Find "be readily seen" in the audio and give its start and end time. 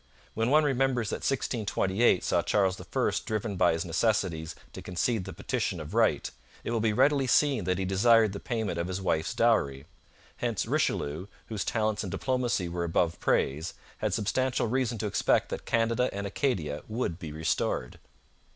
6.79-7.65